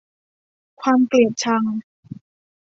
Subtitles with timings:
[0.81, 1.63] ความเกลียดชัง